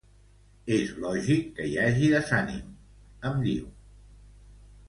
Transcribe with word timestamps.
“És 0.77 0.93
lògic 1.03 1.51
que 1.59 1.67
hi 1.73 1.77
hagi 1.83 2.09
desànim”, 2.15 2.75
em 3.33 3.39
diu. 3.45 3.69